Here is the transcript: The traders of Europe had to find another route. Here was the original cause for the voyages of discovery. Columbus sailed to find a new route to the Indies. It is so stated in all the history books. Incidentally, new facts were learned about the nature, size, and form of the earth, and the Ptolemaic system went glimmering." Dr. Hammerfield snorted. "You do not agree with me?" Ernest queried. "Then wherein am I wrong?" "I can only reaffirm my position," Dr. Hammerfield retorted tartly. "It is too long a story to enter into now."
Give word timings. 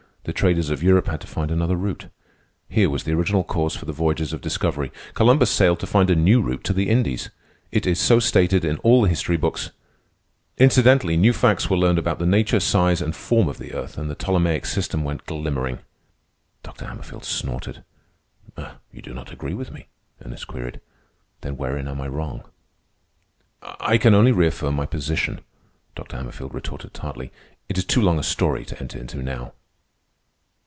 The 0.23 0.33
traders 0.33 0.69
of 0.69 0.83
Europe 0.83 1.07
had 1.07 1.19
to 1.21 1.27
find 1.27 1.49
another 1.49 1.75
route. 1.75 2.05
Here 2.69 2.91
was 2.91 3.05
the 3.05 3.11
original 3.11 3.43
cause 3.43 3.75
for 3.75 3.85
the 3.85 3.91
voyages 3.91 4.31
of 4.31 4.39
discovery. 4.39 4.91
Columbus 5.15 5.49
sailed 5.49 5.79
to 5.79 5.87
find 5.87 6.11
a 6.11 6.15
new 6.15 6.43
route 6.43 6.63
to 6.65 6.73
the 6.73 6.89
Indies. 6.89 7.31
It 7.71 7.87
is 7.87 7.99
so 7.99 8.19
stated 8.19 8.63
in 8.63 8.77
all 8.77 9.01
the 9.01 9.09
history 9.09 9.35
books. 9.35 9.71
Incidentally, 10.59 11.17
new 11.17 11.33
facts 11.33 11.71
were 11.71 11.75
learned 11.77 11.97
about 11.97 12.19
the 12.19 12.27
nature, 12.27 12.59
size, 12.59 13.01
and 13.01 13.15
form 13.15 13.47
of 13.49 13.57
the 13.57 13.73
earth, 13.73 13.97
and 13.97 14.11
the 14.11 14.15
Ptolemaic 14.15 14.67
system 14.67 15.03
went 15.03 15.25
glimmering." 15.25 15.79
Dr. 16.61 16.85
Hammerfield 16.85 17.25
snorted. 17.25 17.83
"You 18.91 19.01
do 19.01 19.15
not 19.15 19.31
agree 19.33 19.55
with 19.55 19.71
me?" 19.71 19.87
Ernest 20.23 20.45
queried. 20.45 20.79
"Then 21.41 21.57
wherein 21.57 21.87
am 21.87 21.99
I 21.99 22.07
wrong?" 22.07 22.43
"I 23.79 23.97
can 23.97 24.13
only 24.13 24.31
reaffirm 24.31 24.75
my 24.75 24.85
position," 24.85 25.41
Dr. 25.95 26.15
Hammerfield 26.17 26.53
retorted 26.53 26.93
tartly. 26.93 27.31
"It 27.67 27.79
is 27.79 27.85
too 27.85 28.03
long 28.03 28.19
a 28.19 28.23
story 28.23 28.65
to 28.65 28.79
enter 28.79 28.99
into 28.99 29.23
now." 29.23 29.53